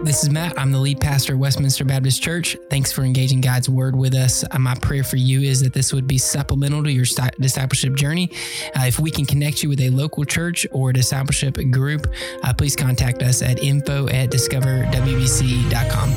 [0.00, 0.58] This is Matt.
[0.58, 2.56] I'm the lead pastor at Westminster Baptist Church.
[2.70, 4.44] Thanks for engaging God's word with us.
[4.50, 7.04] Uh, my prayer for you is that this would be supplemental to your
[7.40, 8.30] discipleship journey.
[8.76, 12.06] Uh, if we can connect you with a local church or discipleship group,
[12.42, 16.10] uh, please contact us at info at discoverwbc.com.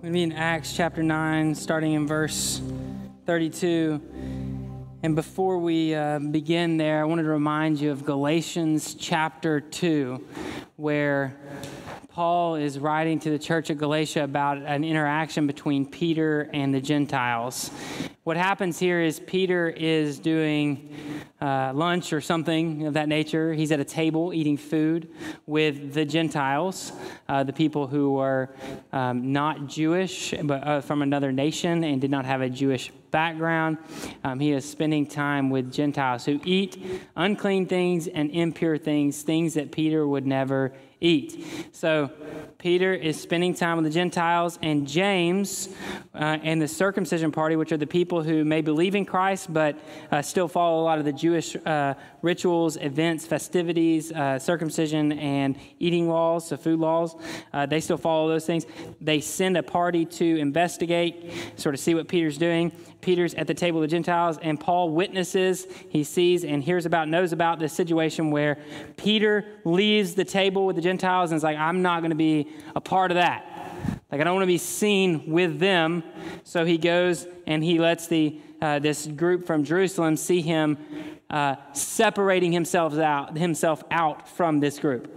[0.00, 2.60] We're to be in Acts chapter 9, starting in verse
[3.26, 4.00] 32.
[5.04, 10.26] And before we uh, begin there, I wanted to remind you of Galatians chapter 2,
[10.76, 11.36] where
[12.08, 16.80] Paul is writing to the church at Galatia about an interaction between Peter and the
[16.80, 17.70] Gentiles.
[18.24, 20.96] What happens here is Peter is doing
[21.42, 23.52] uh, lunch or something of that nature.
[23.52, 25.10] He's at a table eating food
[25.44, 26.92] with the Gentiles,
[27.28, 28.48] uh, the people who are
[28.94, 33.76] um, not Jewish, but uh, from another nation and did not have a Jewish background.
[34.24, 36.82] Um, he is spending time with Gentiles who eat
[37.16, 41.70] unclean things and impure things, things that Peter would never eat.
[41.72, 42.10] So
[42.58, 45.68] Peter is spending time with the Gentiles, and James
[46.14, 49.78] uh, and the circumcision party, which are the people who may believe in Christ but
[50.10, 55.56] uh, still follow a lot of the Jewish uh, rituals, events, festivities, uh, circumcision, and
[55.78, 57.14] eating laws, so food laws.
[57.52, 58.66] Uh, they still follow those things.
[59.00, 62.72] They send a party to investigate, sort of see what Peter's doing.
[63.00, 67.08] Peter's at the table of the Gentiles, and Paul witnesses, he sees and hears about,
[67.08, 68.58] knows about this situation where
[68.96, 72.48] Peter leaves the table with the Gentiles and is like, I'm not going to be
[72.74, 73.63] a part of that.
[74.14, 76.04] Like, I don't want to be seen with them.
[76.44, 80.78] So he goes and he lets the, uh, this group from Jerusalem see him
[81.30, 85.10] uh, separating himself out, himself out from this group.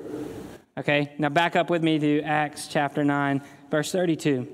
[0.79, 4.47] Okay, now back up with me to Acts chapter 9, verse 32.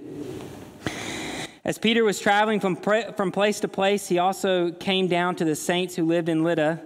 [1.64, 5.55] As Peter was traveling from, from place to place, he also came down to the
[5.55, 6.81] saints who lived in Lydda.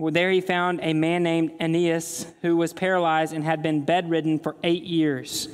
[0.00, 4.56] There he found a man named Aeneas who was paralyzed and had been bedridden for
[4.64, 5.48] eight years.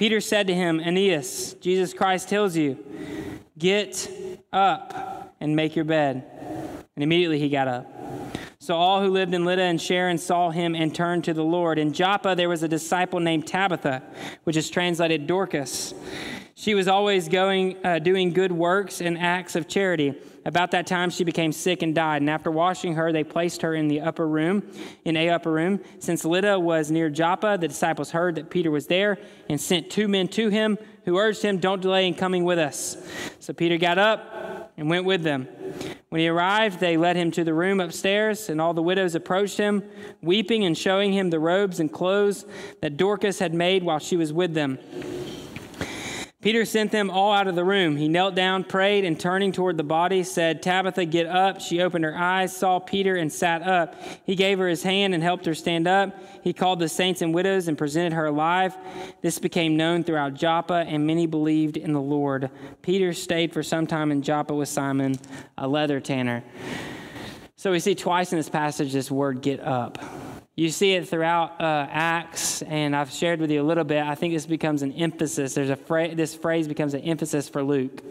[0.00, 2.82] Peter said to him, Aeneas, Jesus Christ tells you,
[3.58, 4.10] get
[4.50, 6.24] up and make your bed.
[6.96, 7.86] And immediately he got up.
[8.60, 11.78] So all who lived in Lydda and Sharon saw him and turned to the Lord.
[11.78, 14.02] In Joppa there was a disciple named Tabitha,
[14.44, 15.92] which is translated Dorcas.
[16.54, 20.14] She was always going, uh, doing good works and acts of charity.
[20.44, 22.22] About that time, she became sick and died.
[22.22, 24.62] And after washing her, they placed her in the upper room,
[25.04, 25.80] in a upper room.
[25.98, 29.18] Since Lydda was near Joppa, the disciples heard that Peter was there
[29.48, 32.96] and sent two men to him who urged him, Don't delay in coming with us.
[33.38, 35.46] So Peter got up and went with them.
[36.08, 39.58] When he arrived, they led him to the room upstairs, and all the widows approached
[39.58, 39.84] him,
[40.22, 42.46] weeping and showing him the robes and clothes
[42.80, 44.78] that Dorcas had made while she was with them.
[46.40, 47.96] Peter sent them all out of the room.
[47.96, 51.60] He knelt down, prayed, and turning toward the body, said, Tabitha, get up.
[51.60, 53.94] She opened her eyes, saw Peter, and sat up.
[54.24, 56.16] He gave her his hand and helped her stand up.
[56.42, 58.74] He called the saints and widows and presented her alive.
[59.20, 62.48] This became known throughout Joppa, and many believed in the Lord.
[62.80, 65.16] Peter stayed for some time in Joppa with Simon,
[65.58, 66.42] a leather tanner.
[67.56, 70.02] So we see twice in this passage this word get up.
[70.60, 74.02] You see it throughout uh, Acts, and I've shared with you a little bit.
[74.02, 75.54] I think this becomes an emphasis.
[75.54, 78.02] There's a this phrase becomes an emphasis for Luke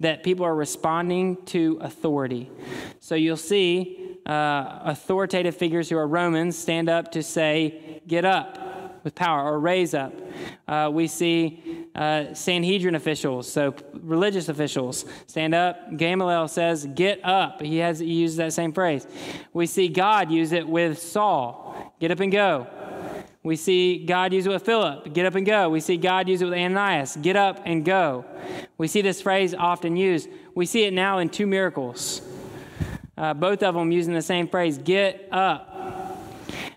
[0.00, 2.50] that people are responding to authority.
[2.98, 8.73] So you'll see uh, authoritative figures who are Romans stand up to say, "Get up
[9.04, 10.12] with power," or "Raise up."
[10.66, 15.96] Uh, we see uh, Sanhedrin officials, so religious officials, stand up.
[15.96, 19.06] Gamaliel says, "Get up." He has he uses that same phrase.
[19.52, 21.64] We see God use it with Saul
[22.00, 22.66] get up and go.
[23.42, 25.68] We see God use it with Philip, get up and go.
[25.68, 28.24] We see God use it with Ananias, get up and go.
[28.78, 30.28] We see this phrase often used.
[30.54, 32.22] We see it now in two miracles,
[33.18, 35.70] uh, both of them using the same phrase, get up.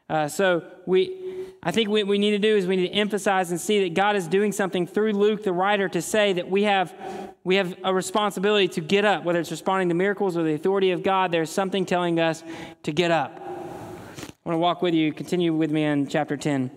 [0.09, 1.26] Uh, so we,
[1.67, 3.93] I think what we need to do is we need to emphasize and see that
[3.93, 6.95] God is doing something through Luke, the writer, to say that we have,
[7.43, 10.91] we have a responsibility to get up, whether it's responding to miracles or the authority
[10.91, 12.41] of God, there's something telling us
[12.83, 13.37] to get up.
[13.37, 16.71] I want to walk with you, continue with me in chapter 10.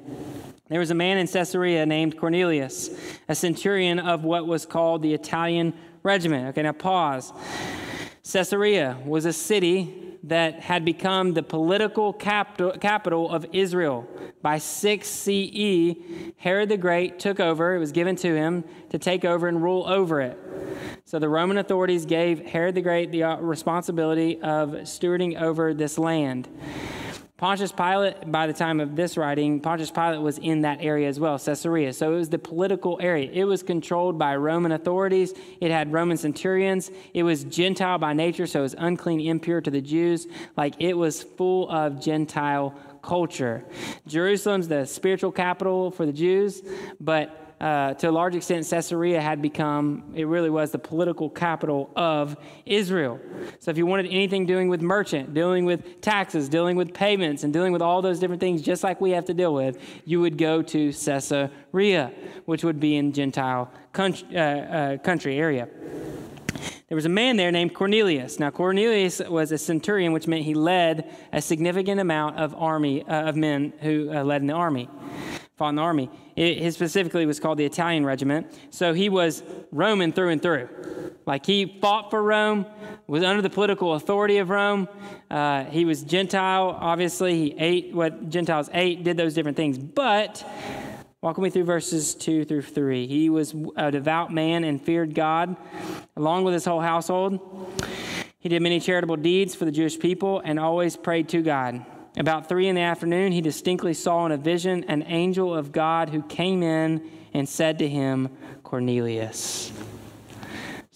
[0.68, 2.90] There was a man in Caesarea named Cornelius,
[3.28, 5.72] a centurion of what was called the Italian
[6.02, 6.48] regiment.
[6.48, 7.32] Okay, now pause.
[8.24, 14.06] Caesarea was a city that had become the political capital, of Israel.
[14.42, 15.94] By 6 CE,
[16.36, 19.86] Herod the Great took over, it was given to him to take over and rule
[19.86, 20.38] over it.
[21.04, 25.98] So the Roman authorities gave Herod the Great the uh, responsibility of stewarding over this
[25.98, 26.48] land.
[27.40, 31.18] Pontius Pilate, by the time of this writing, Pontius Pilate was in that area as
[31.18, 31.90] well, Caesarea.
[31.94, 33.30] So it was the political area.
[33.32, 35.32] It was controlled by Roman authorities.
[35.58, 36.90] It had Roman centurions.
[37.14, 40.26] It was Gentile by nature, so it was unclean, impure to the Jews.
[40.54, 43.64] Like it was full of Gentile culture.
[44.06, 46.60] Jerusalem's the spiritual capital for the Jews,
[47.00, 51.90] but uh, to a large extent, Caesarea had become, it really was the political capital
[51.94, 53.20] of Israel.
[53.58, 57.52] So if you wanted anything doing with merchant, dealing with taxes, dealing with payments, and
[57.52, 59.76] dealing with all those different things, just like we have to deal with,
[60.06, 62.12] you would go to Caesarea,
[62.46, 65.68] which would be in Gentile country, uh, uh, country area.
[66.88, 68.40] There was a man there named Cornelius.
[68.40, 73.28] Now, Cornelius was a centurion, which meant he led a significant amount of army uh,
[73.28, 74.88] of men who uh, led in the army
[75.60, 76.10] fought in the army.
[76.36, 78.50] It, specifically was called the Italian Regiment.
[78.70, 80.70] So he was Roman through and through.
[81.26, 82.64] Like he fought for Rome,
[83.06, 84.88] was under the political authority of Rome.
[85.30, 87.34] Uh, he was Gentile, obviously.
[87.34, 89.76] He ate what Gentiles ate, did those different things.
[89.76, 90.42] But
[91.22, 93.06] Walking me through verses 2 through 3.
[93.06, 95.54] He was a devout man and feared God,
[96.16, 97.38] along with his whole household.
[98.38, 101.84] He did many charitable deeds for the Jewish people and always prayed to God.
[102.16, 106.10] About three in the afternoon, he distinctly saw in a vision an angel of God
[106.10, 108.28] who came in and said to him,
[108.64, 109.72] Cornelius.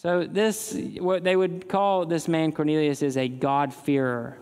[0.05, 4.37] So, this, what they would call this man Cornelius, is a God-fearer.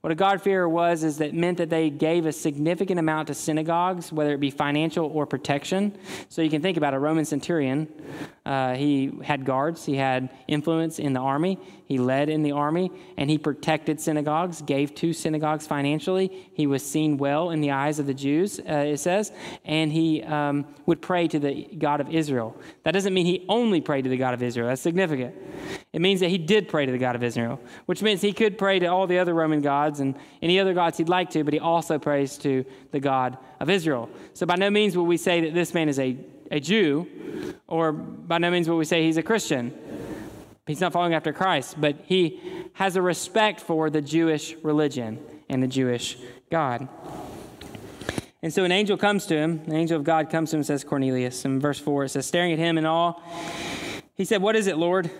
[0.00, 4.10] What a God-fearer was is that meant that they gave a significant amount to synagogues,
[4.10, 5.98] whether it be financial or protection.
[6.30, 7.92] So you can think about a Roman centurion.
[8.44, 12.90] Uh, he had guards, he had influence in the army, he led in the army,
[13.16, 16.50] and he protected synagogues, gave to synagogues financially.
[16.54, 19.30] He was seen well in the eyes of the Jews, uh, it says,
[19.64, 22.56] and he um, would pray to the God of Israel.
[22.82, 24.68] That doesn't mean he only prayed to the God of Israel.
[24.68, 25.01] That's significant.
[25.10, 28.56] It means that he did pray to the God of Israel, which means he could
[28.56, 31.52] pray to all the other Roman gods and any other gods he'd like to, but
[31.52, 34.08] he also prays to the God of Israel.
[34.34, 36.16] So by no means will we say that this man is a,
[36.50, 37.06] a Jew,
[37.66, 39.76] or by no means will we say he's a Christian.
[40.66, 42.40] He's not following after Christ, but he
[42.74, 45.18] has a respect for the Jewish religion
[45.48, 46.16] and the Jewish
[46.50, 46.88] God.
[48.42, 50.66] And so an angel comes to him, an angel of God comes to him and
[50.66, 51.44] says, Cornelius.
[51.44, 53.14] In verse 4, it says, staring at him in awe,
[54.14, 55.10] he said, What is it, Lord?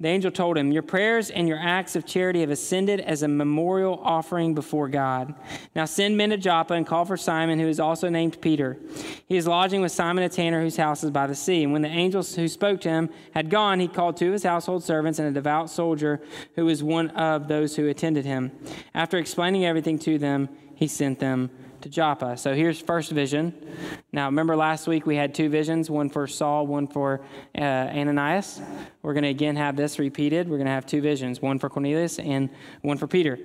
[0.00, 3.28] The angel told him, Your prayers and your acts of charity have ascended as a
[3.28, 5.34] memorial offering before God.
[5.74, 8.76] Now send men to Joppa and call for Simon, who is also named Peter.
[9.26, 11.62] He is lodging with Simon a tanner, whose house is by the sea.
[11.62, 14.42] And when the angels who spoke to him had gone, he called two of his
[14.42, 16.20] household servants and a devout soldier
[16.56, 18.50] who was one of those who attended him.
[18.94, 21.50] After explaining everything to them, he sent them
[21.84, 22.36] to Joppa.
[22.38, 23.54] So here's first vision.
[24.10, 27.20] Now, remember last week we had two visions one for Saul, one for
[27.56, 28.60] uh, Ananias.
[29.04, 30.48] We're going to again have this repeated.
[30.48, 32.48] We're going to have two visions one for Cornelius and
[32.80, 33.38] one for Peter.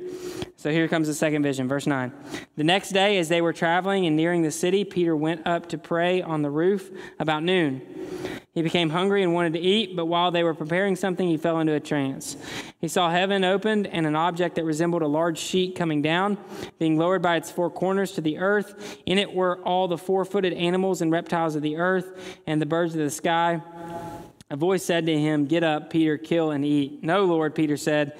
[0.55, 2.13] So here comes the second vision, verse 9.
[2.55, 5.77] The next day, as they were traveling and nearing the city, Peter went up to
[5.77, 6.89] pray on the roof
[7.19, 7.81] about noon.
[8.53, 11.59] He became hungry and wanted to eat, but while they were preparing something, he fell
[11.59, 12.37] into a trance.
[12.79, 16.37] He saw heaven opened and an object that resembled a large sheet coming down,
[16.77, 18.97] being lowered by its four corners to the earth.
[19.05, 22.65] In it were all the four footed animals and reptiles of the earth and the
[22.65, 23.61] birds of the sky.
[24.51, 27.03] A voice said to him, Get up, Peter, kill and eat.
[27.03, 28.17] No, Lord, Peter said,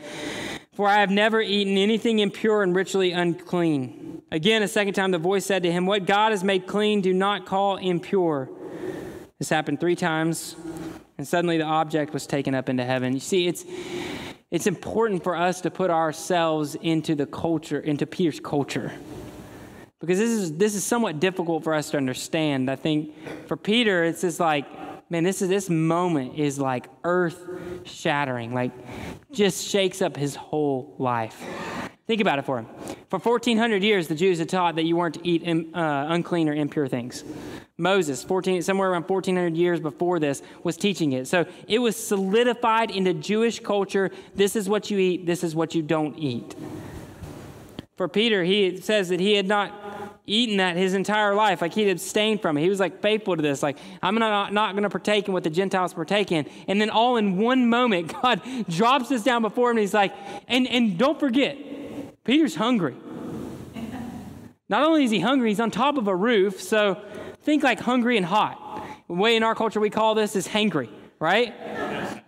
[0.73, 4.21] for I have never eaten anything impure and ritually unclean.
[4.31, 7.13] Again, a second time, the voice said to him, What God has made clean, do
[7.13, 8.47] not call impure.
[9.39, 10.55] This happened three times,
[11.17, 13.13] and suddenly the object was taken up into heaven.
[13.13, 13.65] You see, it's,
[14.51, 18.91] it's important for us to put ourselves into the culture, into Peter's culture.
[19.99, 22.69] Because this is, this is somewhat difficult for us to understand.
[22.69, 23.15] I think
[23.47, 24.65] for Peter, it's just like,
[25.09, 27.47] man, this is this moment is like earth
[27.83, 28.71] shattering, like
[29.31, 31.43] just shakes up his whole life.
[32.07, 32.67] Think about it for him.
[33.09, 36.53] For 1400 years, the Jews had taught that you weren't to eat uh, unclean or
[36.53, 37.23] impure things.
[37.77, 41.27] Moses, 14, somewhere around 1400 years before this, was teaching it.
[41.27, 44.11] So it was solidified into Jewish culture.
[44.35, 46.55] This is what you eat, this is what you don't eat.
[47.95, 51.61] For Peter, he says that he had not eaten that his entire life.
[51.61, 52.61] Like he'd abstained from it.
[52.61, 53.63] He was like faithful to this.
[53.63, 56.45] Like, I'm not, not going to partake in what the Gentiles partake in.
[56.67, 60.13] And then all in one moment, God drops this down before him and he's like,
[60.47, 61.57] and, and don't forget,
[62.23, 62.95] Peter's hungry.
[64.69, 66.61] Not only is he hungry, he's on top of a roof.
[66.61, 67.01] So
[67.41, 68.85] think like hungry and hot.
[69.07, 71.53] The way in our culture we call this is hangry, right?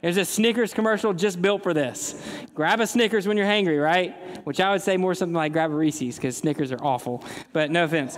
[0.01, 2.15] There's a Snickers commercial just built for this.
[2.55, 4.15] Grab a Snickers when you're hangry, right?
[4.46, 7.24] Which I would say more something like grab a Reese's because Snickers are awful.
[7.53, 8.17] But no offense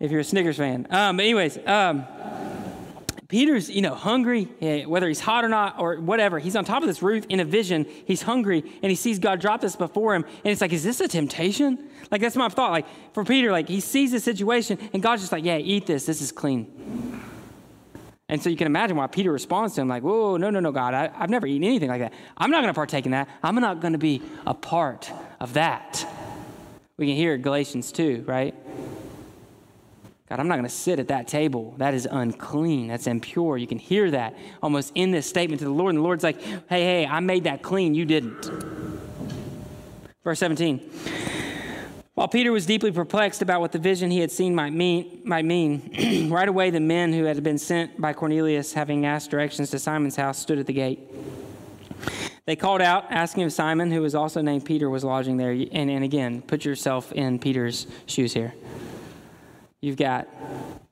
[0.00, 0.88] if you're a Snickers fan.
[0.90, 2.06] Um, but anyways, um,
[3.28, 6.40] Peter's, you know, hungry, eh, whether he's hot or not or whatever.
[6.40, 7.86] He's on top of this roof in a vision.
[8.04, 10.24] He's hungry and he sees God drop this before him.
[10.24, 11.88] And it's like, is this a temptation?
[12.10, 12.72] Like, that's my thought.
[12.72, 16.06] Like, for Peter, like, he sees the situation and God's just like, yeah, eat this.
[16.06, 17.22] This is clean.
[18.30, 20.70] And so you can imagine why Peter responds to him, like, whoa, no, no, no,
[20.70, 22.14] God, I, have never eaten anything like that.
[22.36, 23.28] I'm not going to partake in that.
[23.42, 25.10] I'm not going to be a part
[25.40, 26.06] of that.
[26.96, 28.54] We can hear Galatians 2, right?
[30.28, 31.74] God, I'm not going to sit at that table.
[31.78, 32.86] That is unclean.
[32.86, 33.58] That's impure.
[33.58, 35.90] You can hear that almost in this statement to the Lord.
[35.90, 37.96] And the Lord's like, hey, hey, I made that clean.
[37.96, 38.48] You didn't.
[40.22, 40.88] Verse 17.
[42.20, 45.46] While Peter was deeply perplexed about what the vision he had seen might mean, might
[45.46, 49.78] mean right away the men who had been sent by Cornelius, having asked directions to
[49.78, 51.00] Simon's house, stood at the gate.
[52.44, 55.52] They called out, asking if Simon, who was also named Peter, was lodging there.
[55.52, 58.52] And, and again, put yourself in Peter's shoes here.
[59.80, 60.28] You've got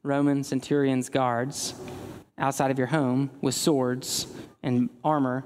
[0.02, 1.74] Roman centurions' guards
[2.38, 4.28] outside of your home with swords
[4.62, 5.44] and armor.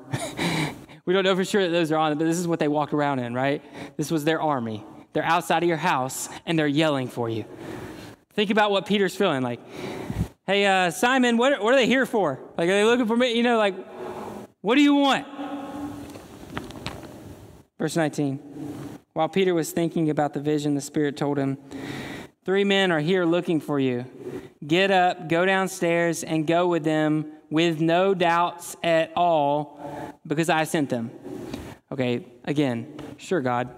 [1.06, 2.92] we don't know for sure that those are on, but this is what they walked
[2.92, 3.64] around in, right?
[3.96, 4.84] This was their army.
[5.12, 7.44] They're outside of your house and they're yelling for you.
[8.34, 9.60] Think about what Peter's feeling like.
[10.46, 12.40] Hey, uh, Simon, what, what are they here for?
[12.56, 13.32] Like, are they looking for me?
[13.32, 13.74] You know, like,
[14.60, 15.26] what do you want?
[17.78, 18.40] Verse 19.
[19.12, 21.58] While Peter was thinking about the vision, the Spirit told him,
[22.44, 24.04] Three men are here looking for you.
[24.66, 30.64] Get up, go downstairs, and go with them with no doubts at all because I
[30.64, 31.10] sent them.
[31.92, 33.68] Okay, again, sure, God.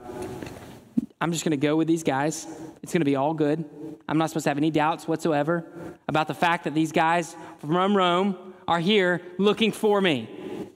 [1.24, 2.46] I'm just going to go with these guys.
[2.82, 3.64] It's going to be all good.
[4.06, 5.64] I'm not supposed to have any doubts whatsoever
[6.06, 8.36] about the fact that these guys from Rome
[8.68, 10.28] are here looking for me.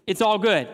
[0.07, 0.67] It's all good.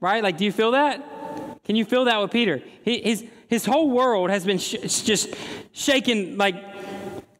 [0.00, 0.22] Right?
[0.22, 1.64] Like, do you feel that?
[1.64, 2.60] Can you feel that with Peter?
[2.84, 5.34] He, his, his whole world has been sh- just
[5.72, 6.56] shaken like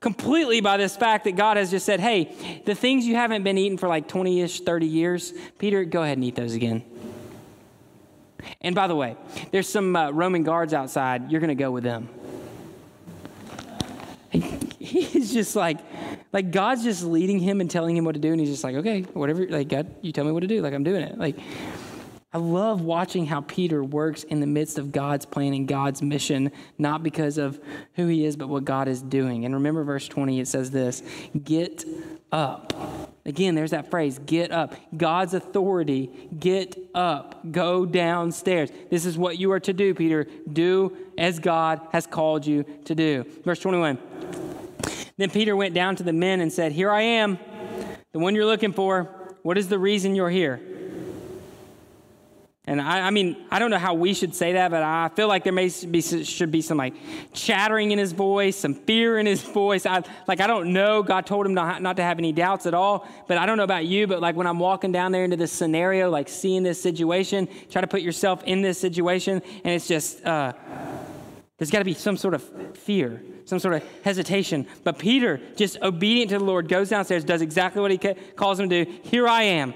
[0.01, 3.59] completely by this fact that God has just said, hey, the things you haven't been
[3.59, 6.83] eating for like 20 ish, 30 years, Peter, go ahead and eat those again.
[8.61, 9.17] And by the way,
[9.51, 11.31] there's some uh, Roman guards outside.
[11.31, 12.09] You're going to go with them.
[14.79, 15.79] He's just like,
[16.33, 18.77] like God's just leading him and telling him what to do, and he's just like,
[18.77, 19.47] okay, whatever.
[19.47, 20.61] Like God, you tell me what to do.
[20.63, 21.19] Like I'm doing it.
[21.19, 21.39] Like
[22.35, 26.51] I love watching how Peter works in the midst of God's plan and God's mission,
[26.79, 27.61] not because of
[27.95, 29.45] who he is, but what God is doing.
[29.45, 31.03] And remember, verse 20, it says this
[31.45, 31.85] Get
[32.33, 32.73] up.
[33.27, 34.75] Again, there's that phrase, get up.
[34.97, 37.53] God's authority, get up.
[37.53, 38.71] Go downstairs.
[38.91, 40.27] This is what you are to do, Peter.
[40.51, 43.25] Do as God has called you to do.
[43.45, 43.99] Verse 21.
[45.19, 47.39] Then Peter went down to the men and said, Here I am,
[48.13, 49.05] the one you're looking for.
[49.43, 50.61] What is the reason you're here?
[52.65, 55.27] And I, I, mean, I don't know how we should say that, but I feel
[55.27, 56.95] like there may be should be some like
[57.33, 59.85] chattering in his voice, some fear in his voice.
[59.85, 61.03] I, like I don't know.
[61.03, 63.09] God told him not, not to have any doubts at all.
[63.27, 64.07] But I don't know about you.
[64.07, 67.81] But like when I'm walking down there into this scenario, like seeing this situation, try
[67.81, 70.53] to put yourself in this situation, and it's just uh,
[71.59, 74.69] there's got to be some sort of fear, some sort of hesitation.
[74.85, 78.69] But Peter, just obedient to the Lord, goes downstairs, does exactly what he calls him
[78.69, 78.93] to do.
[79.03, 79.75] Here I am.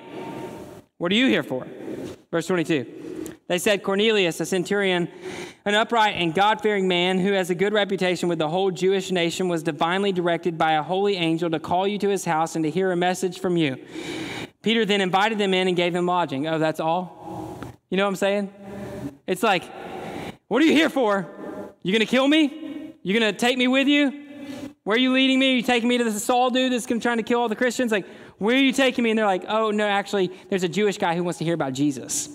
[0.99, 1.67] What are you here for?
[2.37, 3.33] Verse 22.
[3.49, 5.09] They said, Cornelius, a centurion,
[5.65, 9.11] an upright and God fearing man who has a good reputation with the whole Jewish
[9.11, 12.63] nation, was divinely directed by a holy angel to call you to his house and
[12.67, 13.79] to hear a message from you.
[14.61, 16.47] Peter then invited them in and gave them lodging.
[16.47, 17.59] Oh, that's all?
[17.89, 18.53] You know what I'm saying?
[19.27, 19.63] It's like,
[20.49, 21.27] what are you here for?
[21.83, 22.93] You gonna kill me?
[23.03, 24.27] You gonna take me with you?
[24.85, 25.55] Where are you leading me?
[25.55, 27.91] Are you taking me to this Saul dude that's trying to kill all the Christians?
[27.91, 28.07] Like,
[28.39, 29.11] where are you taking me?
[29.11, 31.73] And they're like, Oh, no, actually, there's a Jewish guy who wants to hear about
[31.73, 32.29] Jesus.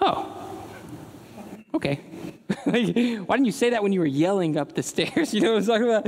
[0.00, 0.66] Oh,
[1.74, 1.96] okay.
[2.64, 5.32] Why didn't you say that when you were yelling up the stairs?
[5.32, 6.04] You know what I'm talking about?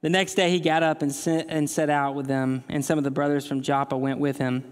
[0.00, 2.98] the next day he got up and, sent, and set out with them, and some
[2.98, 4.64] of the brothers from Joppa went with him.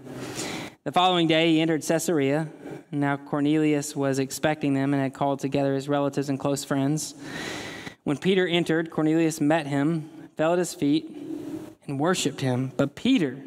[0.83, 2.49] The following day he entered Caesarea.
[2.91, 7.15] Now Cornelius was expecting them and had called together his relatives and close friends.
[8.03, 11.09] When Peter entered, Cornelius met him, fell at his feet,
[11.87, 12.71] and worshiped him.
[12.77, 13.37] But Peter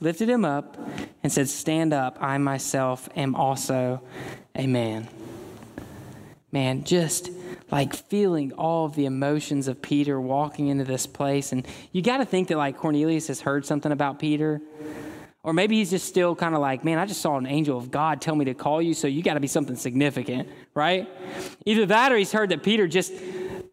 [0.00, 0.76] lifted him up
[1.22, 4.02] and said, Stand up, I myself am also
[4.54, 5.08] a man.
[6.52, 7.30] Man, just
[7.70, 11.52] like feeling all of the emotions of Peter walking into this place.
[11.52, 14.60] And you got to think that like Cornelius has heard something about Peter.
[15.42, 17.90] Or maybe he's just still kind of like, man, I just saw an angel of
[17.90, 21.08] God tell me to call you, so you got to be something significant, right?
[21.64, 23.12] Either that or he's heard that Peter just,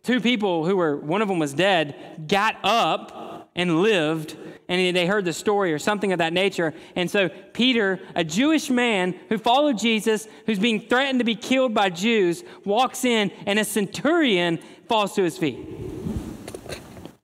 [0.04, 3.27] two people who were, one of them was dead, got up
[3.58, 4.38] and lived
[4.70, 6.74] and they heard the story or something of that nature.
[6.96, 11.74] And so Peter, a Jewish man who followed Jesus, who's being threatened to be killed
[11.74, 15.58] by Jews, walks in and a centurion falls to his feet.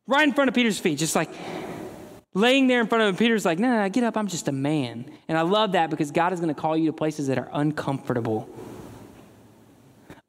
[0.07, 1.29] Right in front of Peter's feet, just like,
[2.33, 4.17] laying there in front of him, Peter's like, no, no, no, get up.
[4.17, 5.05] I'm just a man.
[5.27, 7.49] And I love that because God is going to call you to places that are
[7.53, 8.49] uncomfortable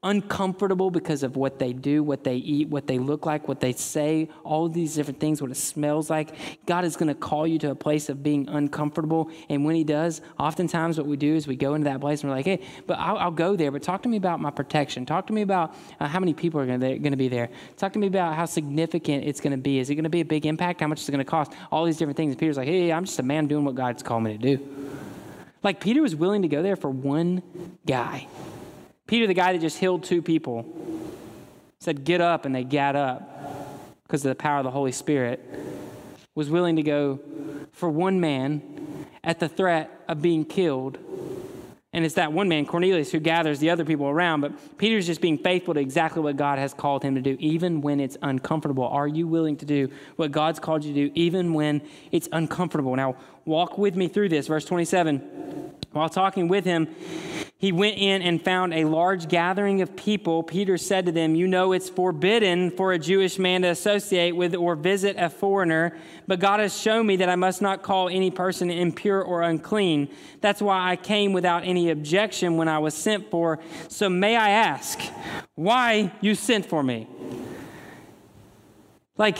[0.05, 3.73] uncomfortable because of what they do, what they eat, what they look like, what they
[3.73, 6.35] say, all these different things, what it smells like.
[6.67, 9.31] God is going to call you to a place of being uncomfortable.
[9.49, 12.31] And when He does, oftentimes what we do is we go into that place and
[12.31, 15.07] we're like, hey, but I'll, I'll go there, but talk to me about my protection.
[15.07, 17.49] Talk to me about uh, how many people are going to be there.
[17.79, 19.79] Talk to me about how significant it's going to be.
[19.79, 20.81] Is it going to be a big impact?
[20.81, 21.53] How much is it going to cost?
[21.73, 22.33] All these different things.
[22.33, 24.69] And Peter's like, hey, I'm just a man doing what God's called me to do.
[25.63, 27.43] Like Peter was willing to go there for one
[27.87, 28.29] guy.
[29.07, 30.67] Peter, the guy that just healed two people,
[31.79, 33.31] said, Get up, and they got up
[34.05, 35.45] because of the power of the Holy Spirit,
[36.35, 37.21] was willing to go
[37.73, 40.99] for one man at the threat of being killed.
[41.93, 44.41] And it's that one man, Cornelius, who gathers the other people around.
[44.41, 47.83] But Peter's just being faithful to exactly what God has called him to do, even
[47.83, 48.85] when it's uncomfortable.
[48.89, 52.97] Are you willing to do what God's called you to do, even when it's uncomfortable?
[52.97, 54.47] Now, walk with me through this.
[54.47, 55.45] Verse 27.
[55.93, 56.89] While talking with him,
[57.57, 60.43] he went in and found a large gathering of people.
[60.43, 64.57] Peter said to them, You know it's forbidden for a Jewish man to associate with
[64.57, 65.97] or visit a foreigner,
[66.27, 70.09] but God has shown me that I must not call any person impure or unclean.
[70.41, 73.61] That's why I came without any objection when I was sent for.
[73.89, 75.01] So may I ask,
[75.55, 77.07] why you sent for me?
[79.17, 79.39] Like,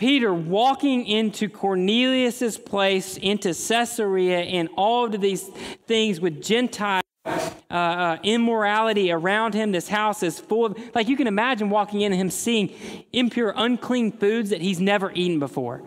[0.00, 5.42] Peter walking into Cornelius's place, into Caesarea, and all of these
[5.86, 9.72] things with Gentile uh, uh, immorality around him.
[9.72, 12.70] This house is full of, like, you can imagine walking in and him seeing
[13.12, 15.82] impure, unclean foods that he's never eaten before.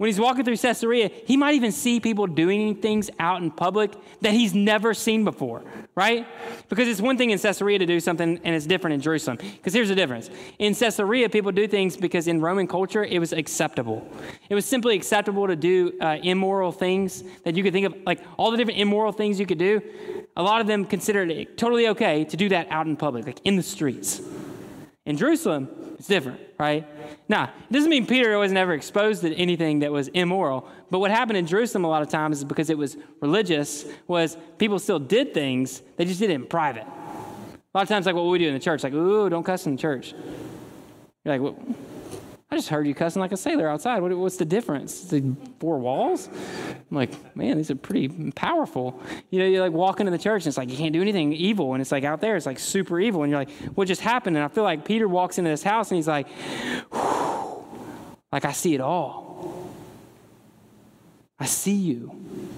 [0.00, 3.92] When he's walking through Caesarea, he might even see people doing things out in public
[4.22, 5.62] that he's never seen before,
[5.94, 6.26] right?
[6.70, 9.36] Because it's one thing in Caesarea to do something and it's different in Jerusalem.
[9.36, 10.30] Because here's the difference.
[10.58, 14.10] In Caesarea, people do things because in Roman culture, it was acceptable.
[14.48, 18.20] It was simply acceptable to do uh, immoral things that you could think of, like
[18.38, 19.82] all the different immoral things you could do.
[20.34, 23.40] A lot of them considered it totally okay to do that out in public, like
[23.44, 24.22] in the streets.
[25.10, 26.86] In Jerusalem, it's different, right?
[27.28, 31.10] Now, it doesn't mean Peter was never exposed to anything that was immoral, but what
[31.10, 35.00] happened in Jerusalem a lot of times is because it was religious, was people still
[35.00, 36.84] did things, they just did it in private.
[36.84, 39.66] A lot of times, like what we do in the church, like, ooh, don't cuss
[39.66, 40.14] in the church.
[41.24, 41.56] You're like, well,
[42.52, 44.02] I just heard you cussing like a sailor outside.
[44.02, 45.02] What, what's the difference?
[45.02, 46.28] The four walls?
[46.28, 49.00] I'm like, man, these are pretty powerful.
[49.30, 51.32] You know, you're like walking in the church and it's like, you can't do anything
[51.32, 51.74] evil.
[51.74, 53.22] And it's like out there, it's like super evil.
[53.22, 54.36] And you're like, what just happened?
[54.36, 56.26] And I feel like Peter walks into this house and he's like,
[58.32, 59.70] like I see it all.
[61.38, 62.49] I see you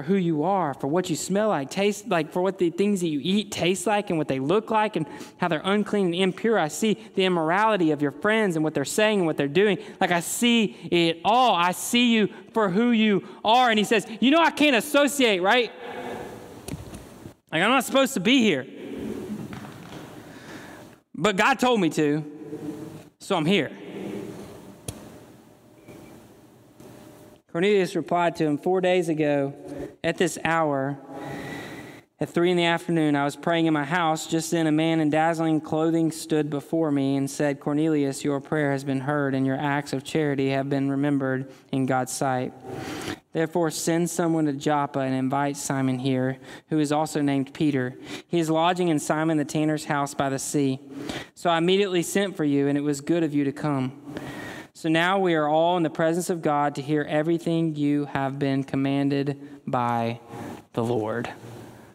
[0.00, 3.02] for who you are, for what you smell like, taste like, for what the things
[3.02, 5.04] that you eat taste like and what they look like and
[5.36, 6.58] how they're unclean and impure.
[6.58, 9.76] I see the immorality of your friends and what they're saying and what they're doing.
[10.00, 11.54] Like I see it all.
[11.54, 13.68] I see you for who you are.
[13.68, 15.70] And he says, You know, I can't associate, right?
[17.52, 18.66] Like I'm not supposed to be here.
[21.14, 22.24] But God told me to,
[23.18, 23.70] so I'm here.
[27.52, 29.54] Cornelius replied to him, Four days ago,
[30.04, 30.98] at this hour,
[32.20, 34.26] at three in the afternoon, I was praying in my house.
[34.26, 38.70] Just then, a man in dazzling clothing stood before me and said, Cornelius, your prayer
[38.70, 42.52] has been heard, and your acts of charity have been remembered in God's sight.
[43.32, 47.96] Therefore, send someone to Joppa and invite Simon here, who is also named Peter.
[48.28, 50.78] He is lodging in Simon the tanner's house by the sea.
[51.34, 54.14] So I immediately sent for you, and it was good of you to come.
[54.80, 58.38] So now we are all in the presence of God to hear everything you have
[58.38, 60.20] been commanded by
[60.72, 61.30] the Lord.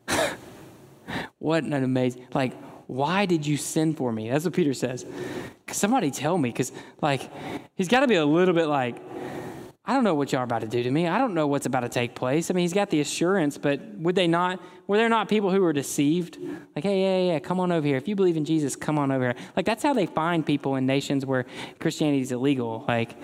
[1.39, 2.53] what an amazing, like,
[2.85, 4.29] why did you send for me?
[4.29, 5.03] That's what Peter says.
[5.71, 6.71] Somebody tell me, because,
[7.01, 7.27] like,
[7.73, 8.97] he's got to be a little bit like,
[9.87, 11.07] I don't know what y'all are about to do to me.
[11.07, 12.49] I don't know what's about to take place.
[12.49, 15.61] I mean, he's got the assurance, but would they not, were there not people who
[15.61, 16.39] were deceived?
[16.75, 17.97] Like, hey, yeah, yeah, come on over here.
[17.97, 19.35] If you believe in Jesus, come on over here.
[19.55, 21.45] Like, that's how they find people in nations where
[21.79, 22.83] Christianity is illegal.
[22.87, 23.15] Like,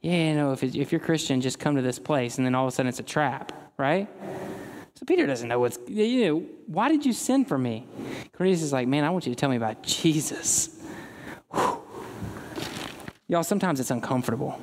[0.00, 2.38] yeah, you know, if, if you're Christian, just come to this place.
[2.38, 4.08] And then all of a sudden it's a trap, right?
[4.94, 7.86] So Peter doesn't know what's, you know, why did you send for me?
[8.32, 10.70] Cornelius is like, man, I want you to tell me about Jesus.
[11.52, 11.82] Whew.
[13.28, 14.58] Y'all, sometimes it's uncomfortable.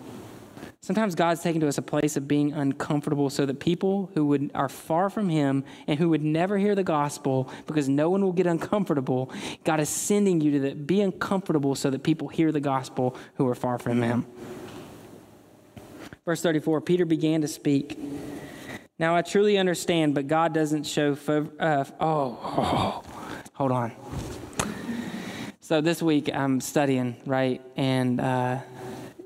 [0.86, 4.52] Sometimes God's taken to us a place of being uncomfortable so that people who would,
[4.54, 8.32] are far from Him and who would never hear the gospel because no one will
[8.32, 9.32] get uncomfortable,
[9.64, 13.48] God is sending you to the, be uncomfortable so that people hear the gospel who
[13.48, 14.28] are far from Him.
[16.24, 17.98] Verse 34 Peter began to speak.
[19.00, 21.18] Now I truly understand, but God doesn't show.
[21.60, 23.04] uh, oh, oh,
[23.54, 23.92] hold on.
[25.62, 27.60] So this week I'm studying, right?
[27.76, 28.60] And uh,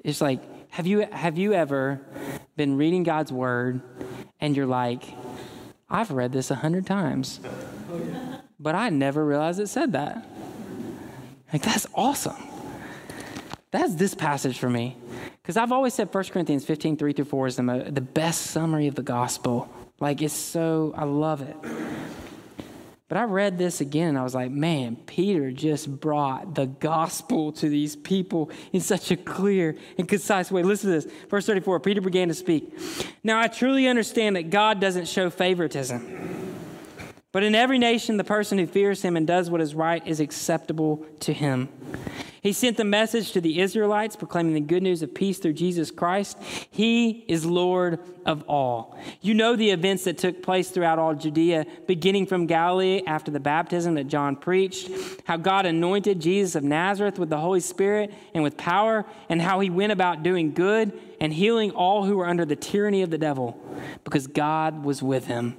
[0.05, 0.39] it's like,
[0.79, 1.99] Have you, have you ever
[2.55, 3.81] been reading God's word
[4.39, 5.03] and you're like,
[5.89, 7.41] I've read this a hundred times,
[8.57, 10.25] but I never realized it said that?
[11.51, 12.41] Like, that's awesome.
[13.71, 14.95] That's this passage for me.
[15.41, 18.87] Because I've always said 1 Corinthians 15, 3 through 4 is the, the best summary
[18.87, 19.69] of the gospel.
[19.99, 21.57] Like, it's so, I love it.
[23.09, 27.51] But I read this again and I was like, man, Peter just brought the gospel
[27.53, 30.61] to these people in such a clear and concise way.
[30.61, 31.13] Listen to this.
[31.27, 32.71] Verse 34 Peter began to speak.
[33.23, 36.45] Now I truly understand that God doesn't show favoritism.
[37.31, 40.19] But in every nation, the person who fears him and does what is right is
[40.19, 41.69] acceptable to him.
[42.41, 45.91] He sent the message to the Israelites, proclaiming the good news of peace through Jesus
[45.91, 46.37] Christ.
[46.69, 48.97] He is Lord of all.
[49.21, 53.39] You know the events that took place throughout all Judea, beginning from Galilee after the
[53.39, 54.89] baptism that John preached,
[55.25, 59.59] how God anointed Jesus of Nazareth with the Holy Spirit and with power, and how
[59.59, 63.17] he went about doing good and healing all who were under the tyranny of the
[63.17, 63.61] devil,
[64.03, 65.57] because God was with him.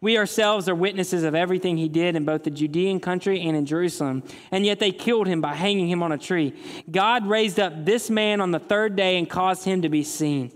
[0.00, 3.66] We ourselves are witnesses of everything he did in both the Judean country and in
[3.66, 6.54] Jerusalem, and yet they killed him by hanging him on a tree.
[6.90, 10.52] God raised up this man on the third day and caused him to be seen.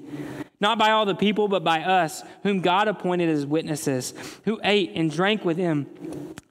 [0.61, 4.13] Not by all the people, but by us, whom God appointed as witnesses,
[4.45, 5.87] who ate and drank with him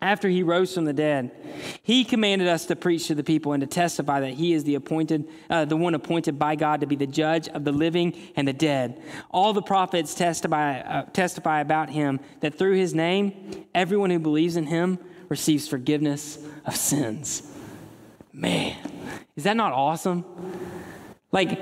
[0.02, 1.32] after he rose from the dead.
[1.82, 4.76] He commanded us to preach to the people and to testify that he is the
[4.76, 8.48] appointed, uh, the one appointed by God to be the judge of the living and
[8.48, 9.02] the dead.
[9.32, 14.56] All the prophets testify, uh, testify about him that through his name, everyone who believes
[14.56, 17.44] in him receives forgiveness of sins.
[18.34, 18.76] Man,
[19.36, 20.26] is that not awesome?
[21.32, 21.60] Like,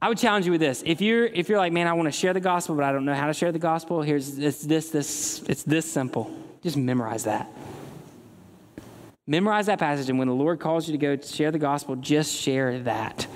[0.00, 0.82] I would challenge you with this.
[0.84, 3.04] If you're if you're like, man, I want to share the gospel, but I don't
[3.04, 6.30] know how to share the gospel, here's it's this this it's this simple.
[6.62, 7.50] Just memorize that.
[9.26, 12.34] Memorize that passage, and when the Lord calls you to go share the gospel, just
[12.34, 13.26] share that.